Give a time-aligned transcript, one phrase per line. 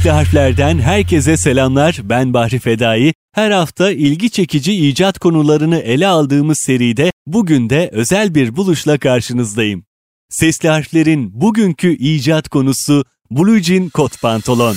[0.00, 2.00] Sesli harflerden herkese selamlar.
[2.02, 3.14] Ben Bahri Fedai.
[3.32, 9.84] Her hafta ilgi çekici icat konularını ele aldığımız seride bugün de özel bir buluşla karşınızdayım.
[10.28, 14.76] Sesli harflerin bugünkü icat konusu Blue Jean kot pantolon.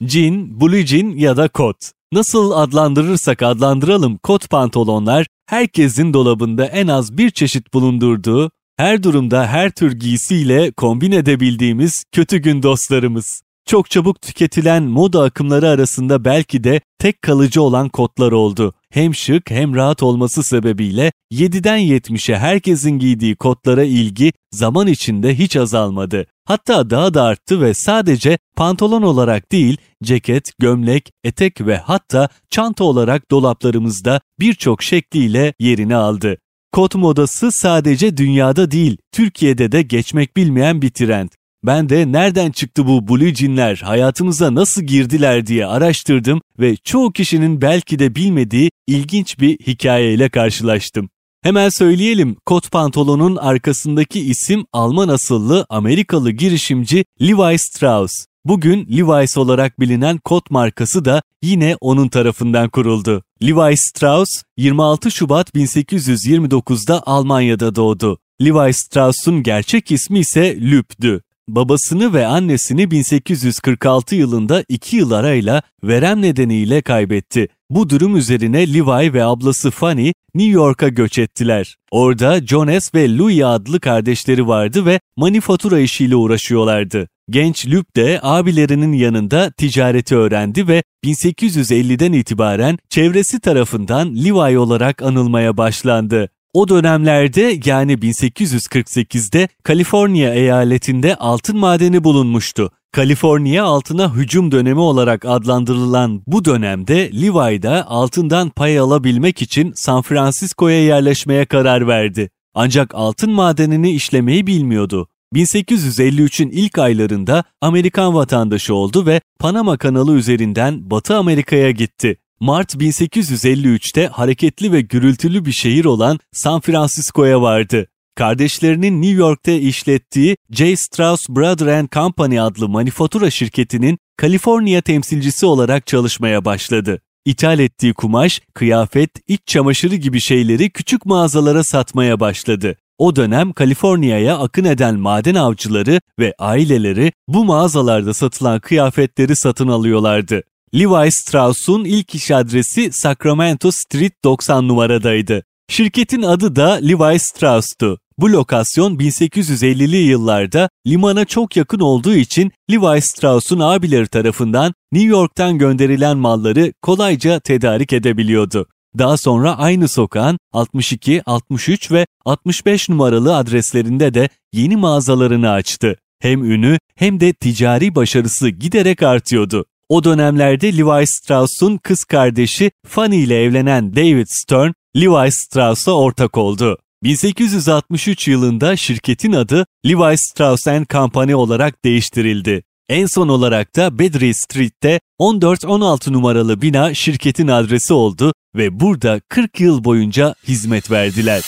[0.00, 1.76] Jean, blue jean ya da kot.
[2.12, 9.70] Nasıl adlandırırsak adlandıralım kot pantolonlar herkesin dolabında en az bir çeşit bulundurduğu, her durumda her
[9.70, 13.46] tür giysiyle kombin edebildiğimiz kötü gün dostlarımız.
[13.66, 18.74] Çok çabuk tüketilen moda akımları arasında belki de tek kalıcı olan kotlar oldu.
[18.90, 25.56] Hem şık hem rahat olması sebebiyle 7'den 70'e herkesin giydiği kotlara ilgi zaman içinde hiç
[25.56, 26.26] azalmadı.
[26.44, 32.84] Hatta daha da arttı ve sadece pantolon olarak değil, ceket, gömlek, etek ve hatta çanta
[32.84, 36.38] olarak dolaplarımızda birçok şekliyle yerini aldı.
[36.72, 41.28] Kot modası sadece dünyada değil, Türkiye'de de geçmek bilmeyen bir trend.
[41.64, 47.60] Ben de nereden çıktı bu blue jeanler, hayatımıza nasıl girdiler diye araştırdım ve çoğu kişinin
[47.60, 51.08] belki de bilmediği ilginç bir hikayeyle karşılaştım.
[51.42, 58.26] Hemen söyleyelim, kot pantolonun arkasındaki isim Alman asıllı Amerikalı girişimci Levi Strauss.
[58.44, 63.22] Bugün Levi's olarak bilinen kot markası da yine onun tarafından kuruldu.
[63.42, 68.18] Levi Strauss 26 Şubat 1829'da Almanya'da doğdu.
[68.42, 71.22] Levi Strauss'un gerçek ismi ise Lüb'dü.
[71.48, 77.48] Babasını ve annesini 1846 yılında 2 yıl arayla verem nedeniyle kaybetti.
[77.70, 81.76] Bu durum üzerine Levi ve ablası Fanny New York'a göç ettiler.
[81.90, 87.08] Orada Jonas ve Louis adlı kardeşleri vardı ve manifatura işiyle uğraşıyorlardı.
[87.30, 95.56] Genç Lup de abilerinin yanında ticareti öğrendi ve 1850'den itibaren çevresi tarafından Levi olarak anılmaya
[95.56, 96.28] başlandı.
[96.56, 102.70] O dönemlerde yani 1848'de Kaliforniya eyaletinde altın madeni bulunmuştu.
[102.92, 110.84] Kaliforniya altına hücum dönemi olarak adlandırılan bu dönemde Levi'da altından pay alabilmek için San Francisco'ya
[110.84, 112.30] yerleşmeye karar verdi.
[112.54, 115.08] Ancak altın madenini işlemeyi bilmiyordu.
[115.34, 122.16] 1853'ün ilk aylarında Amerikan vatandaşı oldu ve Panama kanalı üzerinden Batı Amerika'ya gitti.
[122.40, 127.86] Mart 1853'te hareketli ve gürültülü bir şehir olan San Francisco'ya vardı.
[128.14, 130.76] Kardeşlerinin New York'ta işlettiği J.
[130.76, 137.00] Strauss Brother Company adlı manifatura şirketinin Kaliforniya temsilcisi olarak çalışmaya başladı.
[137.24, 142.76] İthal ettiği kumaş, kıyafet, iç çamaşırı gibi şeyleri küçük mağazalara satmaya başladı.
[142.98, 150.42] O dönem Kaliforniya'ya akın eden maden avcıları ve aileleri bu mağazalarda satılan kıyafetleri satın alıyorlardı.
[150.74, 155.42] Levi Strauss'un ilk iş adresi Sacramento Street 90 numaradaydı.
[155.68, 157.98] Şirketin adı da Levi Strauss'tu.
[158.18, 165.58] Bu lokasyon 1850'li yıllarda limana çok yakın olduğu için Levi Strauss'un abileri tarafından New York'tan
[165.58, 168.66] gönderilen malları kolayca tedarik edebiliyordu.
[168.98, 175.96] Daha sonra aynı sokağın 62, 63 ve 65 numaralı adreslerinde de yeni mağazalarını açtı.
[176.20, 179.64] Hem ünü hem de ticari başarısı giderek artıyordu.
[179.88, 186.78] O dönemlerde Levi Strauss'un kız kardeşi Fanny ile evlenen David Stern, Levi Strauss'a ortak oldu.
[187.02, 192.62] 1863 yılında şirketin adı Levi Strauss Company olarak değiştirildi.
[192.88, 199.60] En son olarak da Bedry Street'te 14-16 numaralı bina şirketin adresi oldu ve burada 40
[199.60, 201.44] yıl boyunca hizmet verdiler.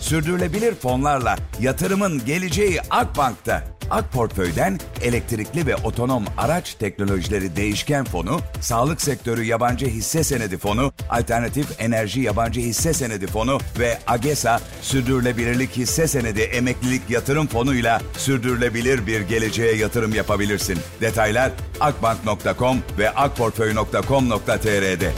[0.00, 3.77] Sürdürülebilir fonlarla yatırımın geleceği Akbank'ta.
[3.90, 10.92] Ak Portföy'den elektrikli ve otonom araç teknolojileri değişken fonu, sağlık sektörü yabancı hisse senedi fonu,
[11.10, 19.06] alternatif enerji yabancı hisse senedi fonu ve AGESA sürdürülebilirlik hisse senedi emeklilik yatırım fonuyla sürdürülebilir
[19.06, 20.78] bir geleceğe yatırım yapabilirsin.
[21.00, 21.50] Detaylar
[21.80, 25.12] akbank.com ve akportföy.com.tr'de.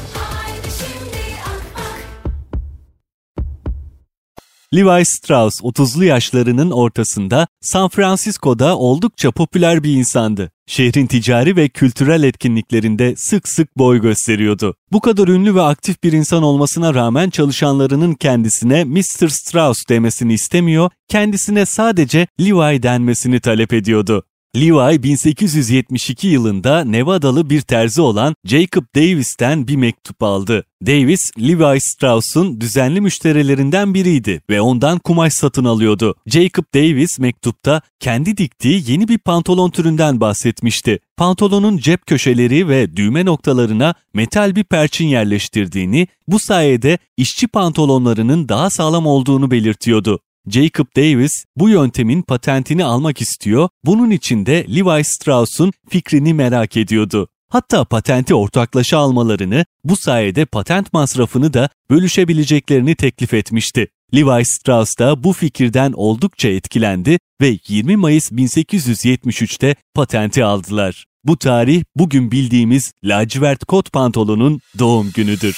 [4.74, 10.50] Levi Strauss 30'lu yaşlarının ortasında San Francisco'da oldukça popüler bir insandı.
[10.66, 14.74] Şehrin ticari ve kültürel etkinliklerinde sık sık boy gösteriyordu.
[14.92, 19.28] Bu kadar ünlü ve aktif bir insan olmasına rağmen çalışanlarının kendisine Mr.
[19.28, 24.24] Strauss demesini istemiyor, kendisine sadece Levi denmesini talep ediyordu.
[24.56, 30.64] Levi 1872 yılında Nevadalı bir terzi olan Jacob Davis'ten bir mektup aldı.
[30.86, 36.14] Davis, Levi Strauss'un düzenli müşterilerinden biriydi ve ondan kumaş satın alıyordu.
[36.26, 40.98] Jacob Davis mektupta kendi diktiği yeni bir pantolon türünden bahsetmişti.
[41.16, 48.70] Pantolonun cep köşeleri ve düğme noktalarına metal bir perçin yerleştirdiğini, bu sayede işçi pantolonlarının daha
[48.70, 50.20] sağlam olduğunu belirtiyordu.
[50.48, 57.28] Jacob Davis bu yöntemin patentini almak istiyor, bunun için de Levi Strauss'un fikrini merak ediyordu.
[57.48, 63.86] Hatta patenti ortaklaşa almalarını, bu sayede patent masrafını da bölüşebileceklerini teklif etmişti.
[64.14, 71.04] Levi Strauss da bu fikirden oldukça etkilendi ve 20 Mayıs 1873'te patenti aldılar.
[71.24, 75.56] Bu tarih bugün bildiğimiz lacivert kot pantolonun doğum günüdür.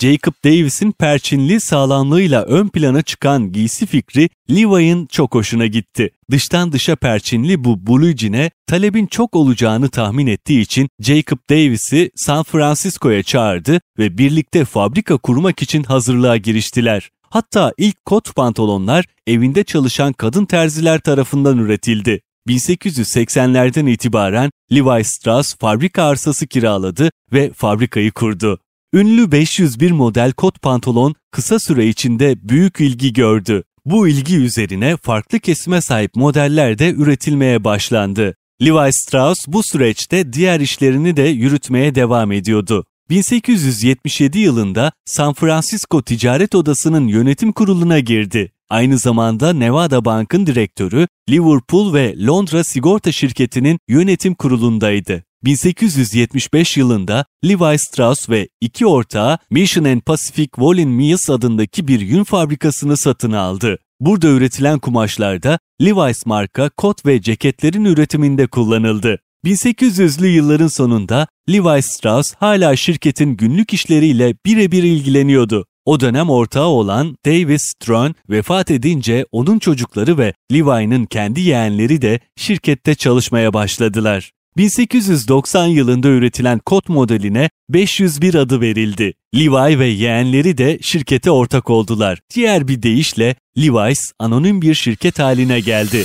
[0.00, 6.10] Jacob Davis'in perçinli sağlamlığıyla ön plana çıkan giysi fikri Levi'ın çok hoşuna gitti.
[6.30, 12.42] Dıştan dışa perçinli bu blue jean'e talebin çok olacağını tahmin ettiği için Jacob Davis'i San
[12.42, 17.10] Francisco'ya çağırdı ve birlikte fabrika kurmak için hazırlığa giriştiler.
[17.30, 22.20] Hatta ilk kot pantolonlar evinde çalışan kadın terziler tarafından üretildi.
[22.48, 28.58] 1880'lerden itibaren Levi Strauss fabrika arsası kiraladı ve fabrikayı kurdu.
[28.92, 33.64] Ünlü 501 model kot pantolon kısa süre içinde büyük ilgi gördü.
[33.84, 38.34] Bu ilgi üzerine farklı kesime sahip modeller de üretilmeye başlandı.
[38.62, 42.84] Levi Strauss bu süreçte diğer işlerini de yürütmeye devam ediyordu.
[43.10, 48.52] 1877 yılında San Francisco Ticaret Odası'nın yönetim kuruluna girdi.
[48.70, 55.24] Aynı zamanda Nevada Bank'ın direktörü, Liverpool ve Londra Sigorta Şirketi'nin yönetim kurulundaydı.
[55.44, 62.24] 1875 yılında Levi Strauss ve iki ortağı Mission and Pacific Woolen Mills adındaki bir yün
[62.24, 63.78] fabrikasını satın aldı.
[64.00, 69.18] Burada üretilen kumaşlarda Levi's marka kot ve ceketlerin üretiminde kullanıldı.
[69.44, 75.66] 1800'lü yılların sonunda Levi Strauss hala şirketin günlük işleriyle birebir ilgileniyordu.
[75.84, 82.20] O dönem ortağı olan Davis Strong vefat edince onun çocukları ve Levi'nin kendi yeğenleri de
[82.36, 84.30] şirkette çalışmaya başladılar.
[84.58, 89.14] 1890 yılında üretilen kot modeline 501 adı verildi.
[89.34, 92.18] Levi ve yeğenleri de şirkete ortak oldular.
[92.34, 96.04] Diğer bir deyişle Levi's anonim bir şirket haline geldi.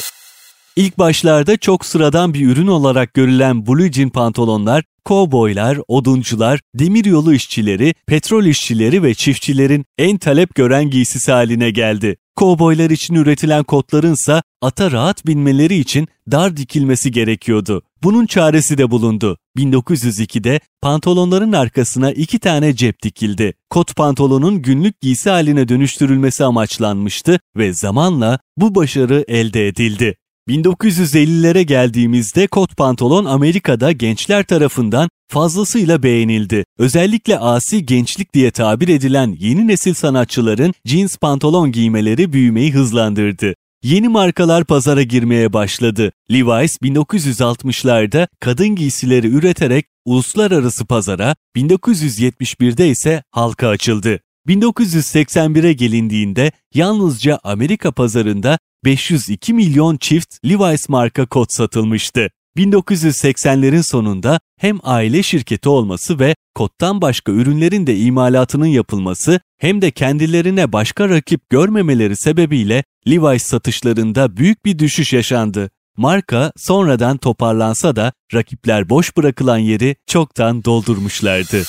[0.75, 7.93] İlk başlarda çok sıradan bir ürün olarak görülen blue jean pantolonlar, kovboylar, oduncular, demiryolu işçileri,
[8.07, 12.17] petrol işçileri ve çiftçilerin en talep gören giysisi haline geldi.
[12.35, 17.81] Kovboylar için üretilen kotların ise ata rahat binmeleri için dar dikilmesi gerekiyordu.
[18.03, 19.37] Bunun çaresi de bulundu.
[19.57, 23.53] 1902'de pantolonların arkasına iki tane cep dikildi.
[23.69, 30.15] Kot pantolonun günlük giysi haline dönüştürülmesi amaçlanmıştı ve zamanla bu başarı elde edildi.
[30.49, 36.65] 1950'lere geldiğimizde kot pantolon Amerika'da gençler tarafından fazlasıyla beğenildi.
[36.77, 43.53] Özellikle asi gençlik diye tabir edilen yeni nesil sanatçıların jeans pantolon giymeleri büyümeyi hızlandırdı.
[43.83, 46.11] Yeni markalar pazara girmeye başladı.
[46.31, 54.19] Levi's 1960'larda kadın giysileri üreterek uluslararası pazara, 1971'de ise halka açıldı.
[54.47, 62.29] 1981'e gelindiğinde yalnızca Amerika pazarında 502 milyon çift Levi's marka kot satılmıştı.
[62.57, 69.91] 1980'lerin sonunda hem aile şirketi olması ve kottan başka ürünlerin de imalatının yapılması hem de
[69.91, 75.69] kendilerine başka rakip görmemeleri sebebiyle Levi's satışlarında büyük bir düşüş yaşandı.
[75.97, 81.63] Marka sonradan toparlansa da rakipler boş bırakılan yeri çoktan doldurmuşlardı.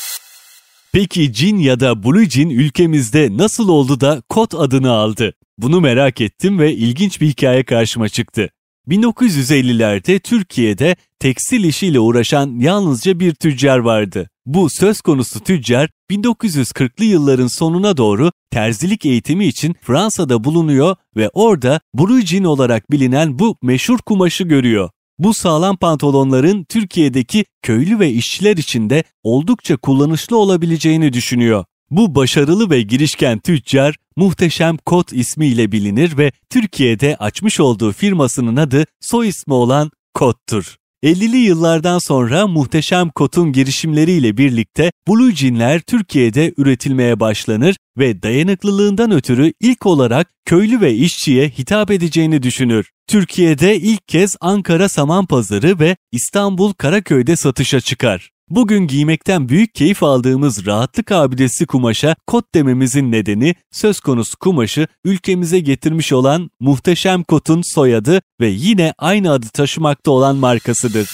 [0.92, 5.34] Peki cin ya da blue jean ülkemizde nasıl oldu da kot adını aldı?
[5.58, 8.50] Bunu merak ettim ve ilginç bir hikaye karşıma çıktı.
[8.88, 14.28] 1950'lerde Türkiye'de tekstil işiyle uğraşan yalnızca bir tüccar vardı.
[14.46, 21.80] Bu söz konusu tüccar 1940'lı yılların sonuna doğru terzilik eğitimi için Fransa'da bulunuyor ve orada
[21.94, 24.90] Brujin olarak bilinen bu meşhur kumaşı görüyor.
[25.18, 31.64] Bu sağlam pantolonların Türkiye'deki köylü ve işçiler için de oldukça kullanışlı olabileceğini düşünüyor.
[31.90, 38.84] Bu başarılı ve girişken tüccar Muhteşem Kot ismiyle bilinir ve Türkiye'de açmış olduğu firmasının adı
[39.00, 40.76] soy ismi olan Kot'tur.
[41.04, 49.52] 50'li yıllardan sonra muhteşem kotun girişimleriyle birlikte Blue Jean'ler Türkiye'de üretilmeye başlanır ve dayanıklılığından ötürü
[49.60, 52.90] ilk olarak köylü ve işçiye hitap edeceğini düşünür.
[53.06, 58.33] Türkiye'de ilk kez Ankara Saman Pazarı ve İstanbul Karaköy'de satışa çıkar.
[58.50, 65.60] Bugün giymekten büyük keyif aldığımız rahatlık abidesi kumaşa kot dememizin nedeni söz konusu kumaşı ülkemize
[65.60, 71.08] getirmiş olan muhteşem kotun soyadı ve yine aynı adı taşımakta olan markasıdır.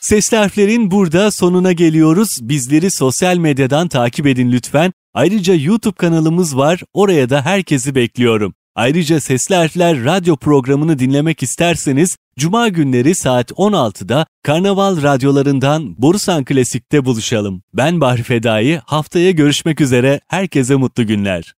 [0.00, 2.28] Sesli harflerin burada sonuna geliyoruz.
[2.42, 4.92] Bizleri sosyal medyadan takip edin lütfen.
[5.14, 6.80] Ayrıca YouTube kanalımız var.
[6.94, 8.54] Oraya da herkesi bekliyorum.
[8.74, 17.04] Ayrıca Sesli Harfler radyo programını dinlemek isterseniz Cuma günleri saat 16'da Karnaval radyolarından Borusan Klasik'te
[17.04, 17.62] buluşalım.
[17.74, 21.54] Ben Bahri Fedai, haftaya görüşmek üzere, herkese mutlu günler.